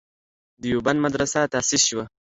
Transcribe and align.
دیوبند 0.61 0.99
مدرسه 1.05 1.39
تاسیس 1.53 1.81
شوه. 1.89 2.03